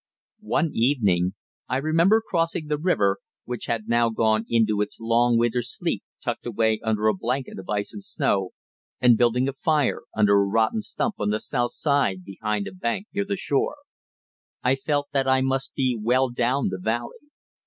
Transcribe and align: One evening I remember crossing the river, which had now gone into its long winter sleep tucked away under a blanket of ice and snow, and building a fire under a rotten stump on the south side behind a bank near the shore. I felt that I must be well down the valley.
One 0.55 0.71
evening 0.73 1.35
I 1.69 1.77
remember 1.77 2.23
crossing 2.27 2.65
the 2.65 2.79
river, 2.79 3.19
which 3.45 3.65
had 3.65 3.87
now 3.87 4.09
gone 4.09 4.45
into 4.49 4.81
its 4.81 4.97
long 4.99 5.37
winter 5.37 5.61
sleep 5.61 6.01
tucked 6.23 6.47
away 6.47 6.79
under 6.83 7.05
a 7.05 7.13
blanket 7.13 7.59
of 7.59 7.69
ice 7.69 7.93
and 7.93 8.03
snow, 8.03 8.49
and 8.99 9.15
building 9.15 9.47
a 9.47 9.53
fire 9.53 10.01
under 10.15 10.33
a 10.33 10.43
rotten 10.47 10.81
stump 10.81 11.19
on 11.19 11.29
the 11.29 11.39
south 11.39 11.73
side 11.73 12.23
behind 12.25 12.65
a 12.67 12.73
bank 12.73 13.09
near 13.13 13.25
the 13.25 13.37
shore. 13.37 13.75
I 14.63 14.73
felt 14.73 15.09
that 15.11 15.27
I 15.27 15.41
must 15.41 15.75
be 15.75 15.95
well 16.01 16.31
down 16.31 16.69
the 16.69 16.79
valley. 16.79 17.29